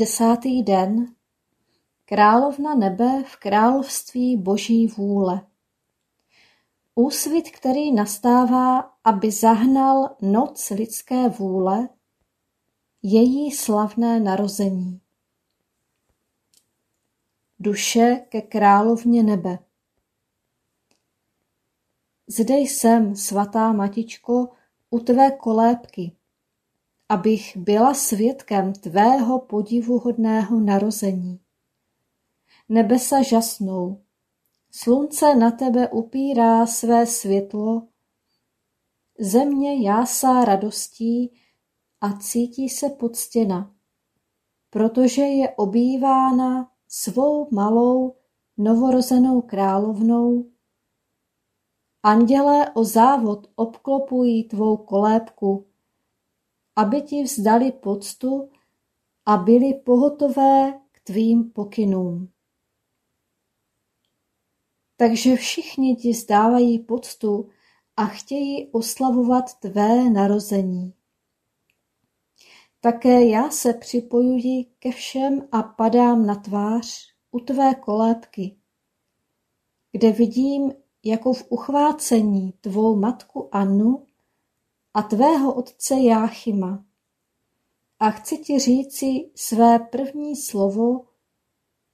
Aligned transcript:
Desátý 0.00 0.62
den 0.62 1.14
Královna 2.04 2.74
nebe 2.74 3.24
v 3.26 3.36
království 3.36 4.36
boží 4.36 4.86
vůle. 4.86 5.46
Úsvit, 6.94 7.50
který 7.50 7.92
nastává, 7.92 8.80
aby 9.04 9.30
zahnal 9.30 10.16
noc 10.22 10.70
lidské 10.70 11.28
vůle, 11.28 11.88
její 13.02 13.50
slavné 13.50 14.20
narození. 14.20 15.00
Duše 17.58 18.26
ke 18.28 18.42
královně 18.42 19.22
nebe. 19.22 19.58
Zde 22.26 22.54
jsem, 22.54 23.16
svatá 23.16 23.72
matičko, 23.72 24.48
u 24.90 24.98
tvé 25.00 25.30
kolébky, 25.30 26.16
abych 27.10 27.56
byla 27.56 27.94
svědkem 27.94 28.72
tvého 28.72 29.38
podivuhodného 29.38 30.60
narození. 30.60 31.40
Nebesa 32.68 33.22
žasnou, 33.22 34.02
slunce 34.70 35.34
na 35.34 35.50
tebe 35.50 35.88
upírá 35.88 36.66
své 36.66 37.06
světlo, 37.06 37.88
země 39.18 39.82
jásá 39.82 40.44
radostí 40.44 41.32
a 42.00 42.18
cítí 42.18 42.68
se 42.68 42.88
poctěna, 42.88 43.74
protože 44.70 45.22
je 45.22 45.50
obývána 45.50 46.70
svou 46.88 47.48
malou 47.50 48.16
novorozenou 48.56 49.42
královnou. 49.42 50.50
Andělé 52.02 52.70
o 52.74 52.84
závod 52.84 53.50
obklopují 53.56 54.44
tvou 54.44 54.76
kolébku, 54.76 55.69
aby 56.80 57.02
ti 57.02 57.22
vzdali 57.22 57.72
poctu 57.72 58.50
a 59.26 59.36
byli 59.36 59.74
pohotové 59.74 60.80
k 60.92 61.00
tvým 61.00 61.50
pokynům. 61.50 62.28
Takže 64.96 65.36
všichni 65.36 65.96
ti 65.96 66.14
zdávají 66.14 66.78
poctu 66.78 67.48
a 67.96 68.06
chtějí 68.06 68.70
oslavovat 68.72 69.54
tvé 69.54 70.10
narození. 70.10 70.94
Také 72.80 73.24
já 73.24 73.50
se 73.50 73.74
připojuji 73.74 74.64
ke 74.78 74.92
všem 74.92 75.48
a 75.52 75.62
padám 75.62 76.26
na 76.26 76.34
tvář 76.34 77.14
u 77.30 77.40
tvé 77.40 77.74
kolébky, 77.74 78.56
kde 79.92 80.12
vidím 80.12 80.72
jako 81.04 81.32
v 81.32 81.44
uchvácení 81.48 82.52
tvou 82.60 82.96
matku 82.96 83.48
Annu 83.52 84.06
a 84.94 85.02
tvého 85.02 85.54
otce 85.54 85.94
Jáchyma. 85.94 86.84
A 87.98 88.10
chci 88.10 88.38
ti 88.38 88.58
říci 88.58 89.30
své 89.34 89.78
první 89.78 90.36
slovo, 90.36 91.04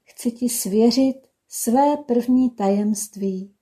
chci 0.03 0.33
ti 0.33 0.49
svěřit 0.49 1.29
své 1.49 1.97
první 1.97 2.51
tajemství. 2.51 3.55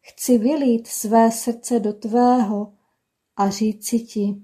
Chci 0.00 0.38
vylít 0.38 0.86
své 0.86 1.30
srdce 1.30 1.80
do 1.80 1.92
tvého 1.92 2.72
a 3.36 3.50
říci 3.50 4.00
ti, 4.00 4.42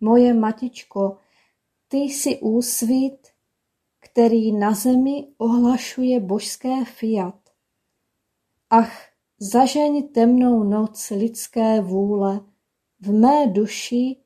moje 0.00 0.34
matičko, 0.34 1.16
ty 1.88 1.96
jsi 1.96 2.38
úsvit, 2.40 3.28
který 4.00 4.52
na 4.52 4.74
zemi 4.74 5.28
ohlašuje 5.38 6.20
božské 6.20 6.84
fiat. 6.84 7.50
Ach, 8.70 8.92
zažeň 9.38 10.08
temnou 10.08 10.62
noc 10.62 11.10
lidské 11.10 11.80
vůle 11.80 12.40
v 13.00 13.12
mé 13.12 13.46
duši 13.46 14.16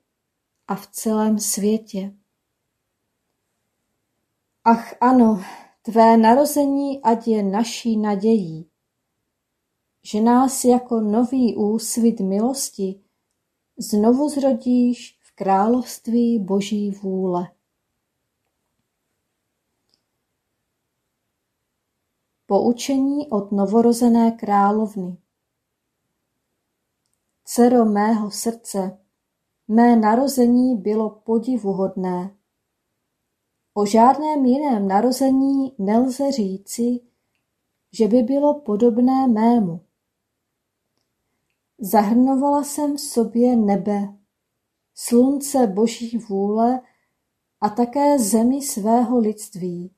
a 0.69 0.75
v 0.75 0.87
celém 0.87 1.39
světě. 1.39 2.15
Ach 4.65 5.03
ano, 5.03 5.43
tvé 5.83 6.17
narození 6.17 7.03
ať 7.03 7.29
je 7.29 7.43
naší 7.43 7.97
nadějí, 7.97 8.71
že 10.03 10.21
nás 10.21 10.65
jako 10.65 11.01
nový 11.01 11.57
úsvit 11.57 12.21
milosti 12.21 13.01
znovu 13.77 14.29
zrodíš 14.29 15.19
v 15.21 15.35
království 15.35 16.39
Boží 16.39 16.91
vůle. 16.91 17.53
Poučení 22.47 23.29
od 23.29 23.53
novorozené 23.53 24.31
královny 24.31 25.22
Dcero 27.45 27.85
mého 27.85 28.31
srdce, 28.31 28.99
mé 29.69 29.97
narození 29.97 30.77
bylo 30.77 31.11
podivuhodné. 31.11 32.37
O 33.75 33.87
žádném 33.87 34.45
jiném 34.45 34.89
narození 34.89 35.75
nelze 35.79 36.33
říci, 36.33 37.01
že 37.93 38.09
by 38.09 38.23
bylo 38.23 38.61
podobné 38.61 39.27
mému. 39.29 39.81
Zahrnovala 41.79 42.65
jsem 42.65 42.97
v 42.97 43.01
sobě 43.01 43.57
nebe, 43.57 44.17
slunce 44.95 45.67
boží 45.67 46.19
vůle 46.19 46.81
a 47.61 47.69
také 47.69 48.19
zemi 48.19 48.63
svého 48.63 49.19
lidství, 49.19 49.95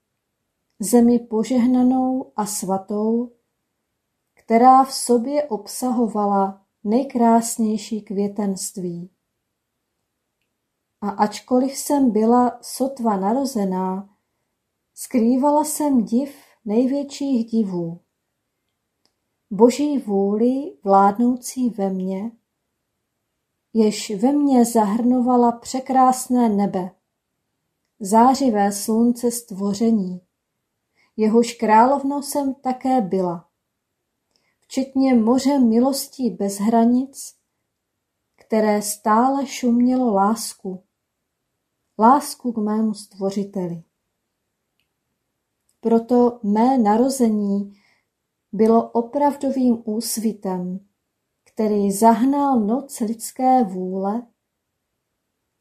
zemi 0.81 1.19
požehnanou 1.19 2.33
a 2.37 2.47
svatou, 2.47 3.33
která 4.35 4.85
v 4.85 4.95
sobě 4.95 5.45
obsahovala 5.45 6.64
nejkrásnější 6.85 8.03
květenství. 8.03 9.11
A 11.01 11.09
ačkoliv 11.11 11.77
jsem 11.77 12.11
byla 12.11 12.59
sotva 12.63 13.17
narozená, 13.17 14.17
skrývala 14.95 15.65
jsem 15.65 16.05
div 16.05 16.37
největších 16.65 17.51
divů. 17.51 18.01
Boží 19.51 19.99
vůli 19.99 20.77
vládnoucí 20.85 21.71
ve 21.71 21.91
mně, 21.91 22.31
jež 23.73 24.11
ve 24.11 24.33
mně 24.33 24.65
zahrnovala 24.65 25.53
překrásné 25.53 26.49
nebe, 26.49 26.91
zářivé 28.01 28.73
slunce 28.73 29.31
stvoření, 29.31 30.21
jehož 31.17 31.55
královnou 31.55 32.23
jsem 32.23 32.55
také 32.55 33.01
byla, 33.01 33.49
včetně 34.75 35.15
moře 35.15 35.59
milostí 35.59 36.31
bez 36.31 36.59
hranic, 36.59 37.35
které 38.37 38.83
stále 38.83 39.47
šumělo 39.47 40.15
lásku, 40.15 40.85
lásku 41.99 42.53
k 42.53 42.57
mému 42.57 42.95
stvořiteli. 42.95 43.83
Proto 45.81 46.41
mé 46.43 46.79
narození 46.79 47.73
bylo 48.53 48.91
opravdovým 48.91 49.83
úsvitem, 49.85 50.81
který 51.45 51.93
zahnal 51.93 52.61
noc 52.61 53.01
lidské 53.01 53.65
vůle 53.65 54.27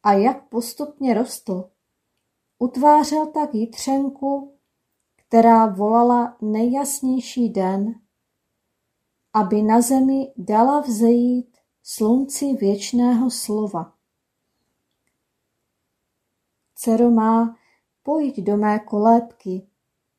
a 0.03 0.13
jak 0.13 0.49
postupně 0.49 1.13
rostl, 1.13 1.71
utvářel 2.59 3.27
tak 3.27 3.55
jitřenku, 3.55 4.57
která 5.15 5.65
volala 5.65 6.37
nejjasnější 6.41 7.49
den, 7.49 8.02
aby 9.33 9.61
na 9.61 9.81
zemi 9.81 10.33
dala 10.37 10.79
vzejít 10.79 11.57
slunci 11.83 12.53
věčného 12.53 13.31
slova. 13.31 13.93
Dcero 16.75 17.11
má, 17.11 17.57
pojď 18.03 18.39
do 18.39 18.57
mé 18.57 18.79
kolébky, 18.79 19.67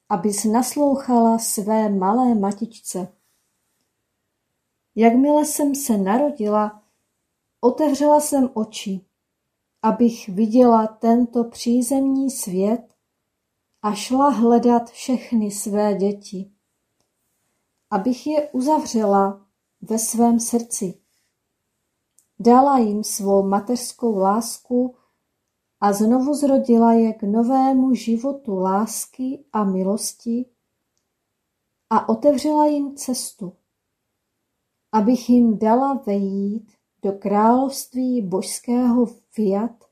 abys 0.09 0.45
naslouchala 0.45 1.39
své 1.39 1.89
malé 1.89 2.35
matičce. 2.35 3.09
Jakmile 4.95 5.45
jsem 5.45 5.75
se 5.75 5.99
narodila, 5.99 6.83
otevřela 7.61 8.21
jsem 8.21 8.51
oči, 8.55 9.01
abych 9.83 10.29
viděla 10.29 10.87
tento 10.87 11.45
přízemní 11.45 12.31
svět 12.31 12.95
a 13.83 13.95
šla 13.95 14.29
hledat 14.29 14.91
všechny 14.91 15.51
své 15.51 15.95
děti, 15.95 16.54
abych 17.95 18.27
je 18.27 18.51
uzavřela 18.51 19.47
ve 19.83 19.99
svém 19.99 20.41
srdci. 20.41 21.01
Dala 22.39 22.79
jim 22.79 23.05
svou 23.05 23.49
mateřskou 23.49 24.19
lásku 24.19 24.97
a 25.81 25.93
znovu 25.93 26.35
zrodila 26.35 26.93
je 26.93 27.13
k 27.13 27.23
novému 27.23 27.95
životu 27.95 28.55
lásky 28.55 29.45
a 29.53 29.65
milosti 29.65 30.47
a 31.91 32.09
otevřela 32.09 32.67
jim 32.67 32.97
cestu, 32.97 33.53
abych 34.93 35.31
jim 35.31 35.59
dala 35.59 35.95
vejít 35.95 36.73
do 37.03 37.13
království 37.13 38.23
božského 38.23 39.07
fiat, 39.07 39.85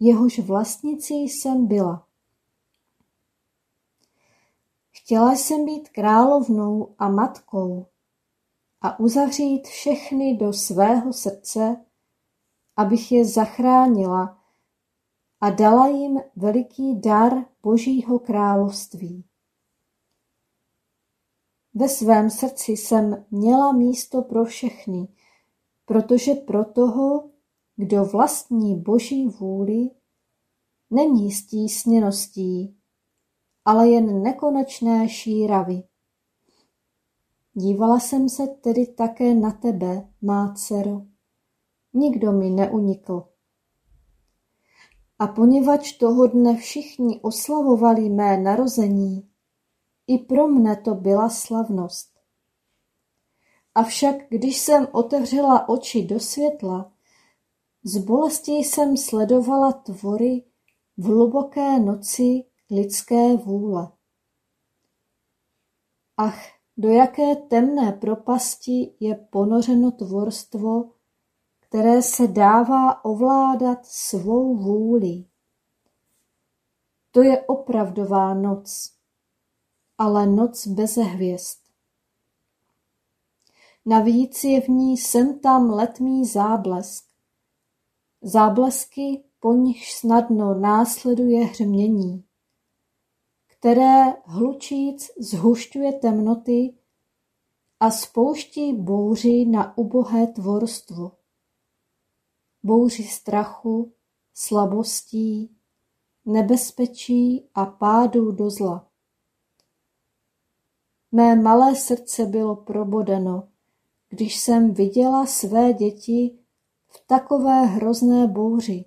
jehož 0.00 0.38
vlastnicí 0.38 1.14
jsem 1.14 1.66
byla. 1.66 2.09
Chtěla 5.10 5.32
jsem 5.32 5.64
být 5.64 5.88
královnou 5.88 6.94
a 6.98 7.08
matkou 7.08 7.86
a 8.80 9.00
uzavřít 9.00 9.68
všechny 9.68 10.36
do 10.36 10.52
svého 10.52 11.12
srdce, 11.12 11.84
abych 12.76 13.12
je 13.12 13.24
zachránila 13.24 14.42
a 15.40 15.50
dala 15.50 15.88
jim 15.88 16.20
veliký 16.36 17.00
dar 17.00 17.32
Božího 17.62 18.18
království. 18.18 19.24
Ve 21.74 21.88
svém 21.88 22.30
srdci 22.30 22.72
jsem 22.72 23.26
měla 23.30 23.72
místo 23.72 24.22
pro 24.22 24.44
všechny, 24.44 25.08
protože 25.84 26.34
pro 26.34 26.64
toho, 26.64 27.30
kdo 27.76 28.04
vlastní 28.04 28.80
Boží 28.80 29.26
vůli, 29.26 29.90
není 30.90 31.32
stísněností, 31.32 32.79
ale 33.64 33.88
jen 33.88 34.22
nekonečné 34.22 35.08
šíravy. 35.08 35.82
Dívala 37.54 38.00
jsem 38.00 38.28
se 38.28 38.46
tedy 38.46 38.86
také 38.86 39.34
na 39.34 39.50
tebe, 39.50 40.08
má 40.22 40.54
dcero. 40.54 41.02
Nikdo 41.92 42.32
mi 42.32 42.50
neunikl. 42.50 43.28
A 45.18 45.26
poněvadž 45.26 45.92
toho 45.92 46.26
dne 46.26 46.56
všichni 46.56 47.20
oslavovali 47.20 48.08
mé 48.08 48.36
narození, 48.36 49.28
i 50.06 50.18
pro 50.18 50.48
mne 50.48 50.76
to 50.76 50.94
byla 50.94 51.28
slavnost. 51.28 52.10
Avšak 53.74 54.16
když 54.28 54.58
jsem 54.58 54.88
otevřela 54.92 55.68
oči 55.68 56.02
do 56.06 56.20
světla, 56.20 56.92
z 57.84 57.98
bolesti 57.98 58.52
jsem 58.52 58.96
sledovala 58.96 59.72
tvory 59.72 60.44
v 60.96 61.04
hluboké 61.04 61.80
noci 61.80 62.44
lidské 62.70 63.36
vůle. 63.36 63.88
Ach, 66.16 66.38
do 66.76 66.88
jaké 66.88 67.36
temné 67.36 67.92
propasti 67.92 68.94
je 69.00 69.14
ponořeno 69.14 69.90
tvorstvo, 69.90 70.90
které 71.60 72.02
se 72.02 72.26
dává 72.26 73.04
ovládat 73.04 73.86
svou 73.86 74.56
vůli. 74.56 75.24
To 77.10 77.22
je 77.22 77.42
opravdová 77.42 78.34
noc, 78.34 78.92
ale 79.98 80.26
noc 80.26 80.66
bez 80.66 80.96
hvězd. 80.96 81.58
Navíc 83.86 84.44
je 84.44 84.60
v 84.60 84.68
ní 84.68 84.96
sem 84.96 85.38
tam 85.38 85.70
letmý 85.70 86.24
záblesk. 86.24 87.04
Záblesky, 88.22 89.24
po 89.40 89.52
nich 89.52 89.92
snadno 89.92 90.54
následuje 90.54 91.44
hřmění, 91.44 92.24
které 93.60 94.04
hlučíc 94.24 95.10
zhušťuje 95.18 95.92
temnoty 95.92 96.74
a 97.80 97.90
spouští 97.90 98.72
bouři 98.72 99.44
na 99.44 99.78
ubohé 99.78 100.26
tvorstvo 100.26 101.12
bouři 102.62 103.02
strachu, 103.04 103.92
slabostí, 104.34 105.56
nebezpečí 106.24 107.48
a 107.54 107.66
pádu 107.66 108.32
do 108.32 108.50
zla. 108.50 108.88
Mé 111.12 111.36
malé 111.36 111.76
srdce 111.76 112.26
bylo 112.26 112.56
probodeno, 112.56 113.48
když 114.08 114.36
jsem 114.40 114.74
viděla 114.74 115.26
své 115.26 115.72
děti 115.72 116.38
v 116.86 117.04
takové 117.06 117.62
hrozné 117.62 118.26
bouři, 118.26 118.84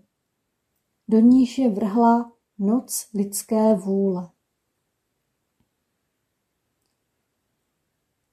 do 1.07 1.19
níž 1.19 1.57
je 1.57 1.69
vrhla 1.69 2.31
noc 2.57 3.07
lidské 3.13 3.75
vůle. 3.75 4.32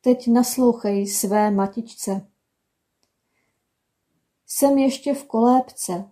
Teď 0.01 0.29
naslouchej 0.29 1.07
své 1.07 1.51
matičce. 1.51 2.27
Jsem 4.47 4.79
ještě 4.79 5.15
v 5.15 5.25
kolébce, 5.25 6.11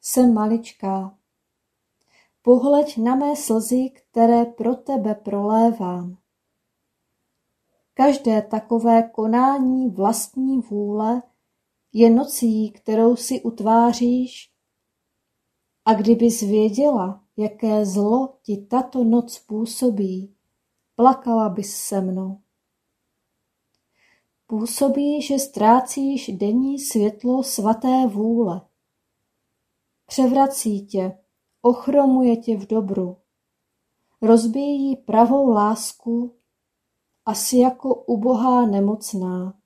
jsem 0.00 0.34
maličká. 0.34 1.18
Pohleď 2.42 2.96
na 2.98 3.14
mé 3.14 3.36
slzy, 3.36 3.90
které 3.90 4.44
pro 4.44 4.74
tebe 4.74 5.14
prolévám. 5.14 6.16
Každé 7.94 8.42
takové 8.42 9.02
konání 9.02 9.90
vlastní 9.90 10.58
vůle 10.58 11.22
je 11.92 12.10
nocí, 12.10 12.70
kterou 12.70 13.16
si 13.16 13.42
utváříš 13.42 14.52
a 15.84 15.94
kdybys 15.94 16.40
věděla, 16.40 17.24
jaké 17.36 17.86
zlo 17.86 18.34
ti 18.42 18.56
tato 18.56 19.04
noc 19.04 19.38
působí, 19.38 20.34
plakala 20.96 21.48
bys 21.48 21.76
se 21.76 22.00
mnou. 22.00 22.41
Působí, 24.52 25.22
že 25.22 25.38
ztrácíš 25.38 26.30
denní 26.36 26.78
světlo 26.78 27.42
svaté 27.42 28.06
vůle. 28.06 28.60
Převrací 30.06 30.86
tě, 30.86 31.18
ochromuje 31.62 32.36
tě 32.36 32.56
v 32.56 32.66
dobru. 32.66 33.16
Rozbíjí 34.22 34.96
pravou 34.96 35.48
lásku, 35.48 36.36
asi 37.26 37.58
jako 37.58 37.94
ubohá 37.94 38.66
nemocná, 38.66 39.58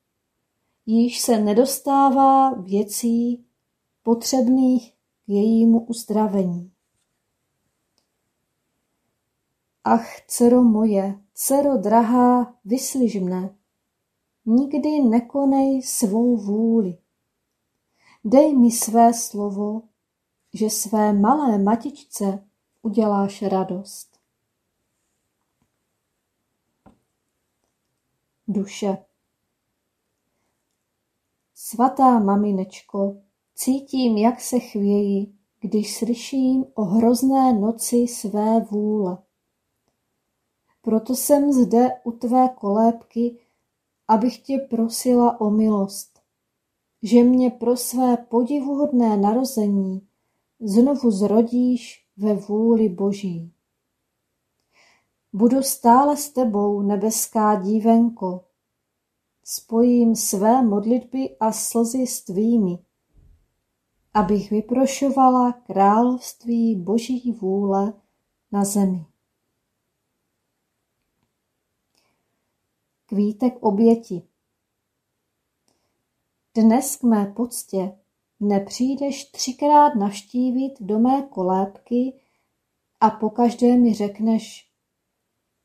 již 0.85 1.21
se 1.21 1.39
nedostává 1.39 2.53
věcí 2.53 3.45
potřebných 4.03 4.93
k 4.93 5.29
jejímu 5.29 5.85
uzdravení. 5.85 6.71
Ach, 9.83 10.21
dcero 10.27 10.63
moje, 10.63 11.21
dcero 11.33 11.77
drahá, 11.77 12.55
vyslyš 12.65 13.15
mne, 13.15 13.56
nikdy 14.47 15.01
nekonej 15.01 15.81
svou 15.81 16.37
vůli. 16.37 16.97
Dej 18.23 18.55
mi 18.55 18.71
své 18.71 19.13
slovo, 19.13 19.81
že 20.53 20.69
své 20.69 21.13
malé 21.13 21.57
matičce 21.57 22.47
uděláš 22.81 23.41
radost. 23.41 24.19
Duše 28.47 28.97
Svatá 31.55 32.19
maminečko, 32.19 33.17
cítím, 33.55 34.17
jak 34.17 34.41
se 34.41 34.59
chvěji, 34.59 35.33
když 35.59 35.97
slyším 35.97 36.65
o 36.73 36.83
hrozné 36.83 37.53
noci 37.53 37.95
své 37.95 38.59
vůle. 38.59 39.17
Proto 40.81 41.15
jsem 41.15 41.51
zde 41.51 42.01
u 42.03 42.11
tvé 42.11 42.49
kolébky, 42.49 43.46
abych 44.07 44.37
tě 44.37 44.57
prosila 44.69 45.41
o 45.41 45.49
milost, 45.49 46.19
že 47.03 47.23
mě 47.23 47.49
pro 47.49 47.77
své 47.77 48.17
podivuhodné 48.17 49.17
narození 49.17 50.07
znovu 50.59 51.11
zrodíš 51.11 52.05
ve 52.17 52.33
vůli 52.33 52.89
Boží. 52.89 53.53
Budu 55.33 55.63
stále 55.63 56.17
s 56.17 56.29
tebou, 56.29 56.81
nebeská 56.81 57.55
dívenko, 57.55 58.45
spojím 59.43 60.15
své 60.15 60.61
modlitby 60.61 61.37
a 61.39 61.51
slzy 61.51 62.07
s 62.07 62.23
tvými, 62.23 62.79
abych 64.13 64.51
vyprošovala 64.51 65.51
království 65.51 66.75
Boží 66.75 67.31
vůle 67.31 67.93
na 68.51 68.65
zemi. 68.65 69.06
Kvítek 73.09 73.53
oběti 73.61 74.27
Dnes 76.55 76.95
k 76.95 77.03
mé 77.03 77.33
poctě 77.35 77.97
nepřijdeš 78.39 79.25
třikrát 79.25 79.95
navštívit 79.95 80.73
do 80.79 80.99
mé 80.99 81.21
kolébky 81.21 82.19
a 82.99 83.09
pokaždé 83.09 83.77
mi 83.77 83.93
řekneš, 83.93 84.71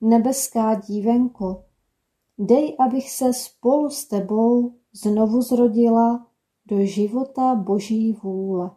nebeská 0.01 0.75
dívenko, 0.75 1.65
dej, 2.39 2.77
abych 2.79 3.11
se 3.11 3.33
spolu 3.33 3.91
s 3.91 4.05
tebou 4.05 4.75
znovu 4.93 5.43
zrodila 5.43 6.27
do 6.67 6.87
života 6.87 7.55
Boží 7.55 8.13
vůle. 8.13 8.71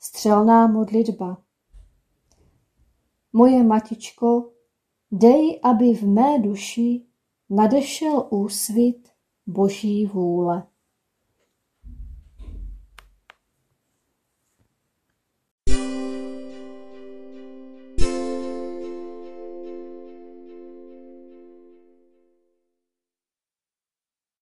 Střelná 0.00 0.66
modlitba 0.66 1.42
Moje 3.32 3.62
matičko, 3.62 4.57
dej, 5.12 5.60
aby 5.62 5.94
v 5.94 6.02
mé 6.02 6.38
duši 6.38 7.02
nadešel 7.50 8.26
úsvit 8.30 9.08
Boží 9.46 10.06
vůle. 10.06 10.66